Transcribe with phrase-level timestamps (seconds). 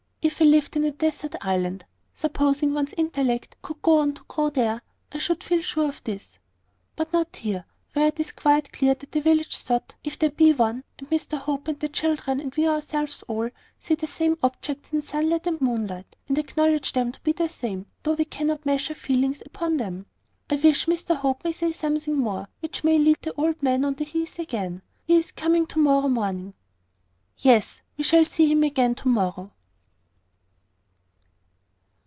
[0.23, 4.51] If I lived in a desert island (supposing one's intellect could go on to grow
[4.51, 6.37] there), I should feel sure of this."
[6.95, 10.53] "But not here, where it is quite clear that the village sot (if there be
[10.53, 14.93] one), and Mr Hope, and the children, and we ourselves all see the same objects
[14.93, 18.93] in sunlight and moonlight, and acknowledge them to be the same, though we cannot measure
[18.93, 20.05] feelings upon them.
[20.51, 23.83] I wish Mr Hope may say something more which may lead to the old man
[23.83, 24.83] on the heath again.
[25.03, 26.53] He is coming to morrow morning."
[27.39, 29.51] "Yes; we shall see him again to morrow."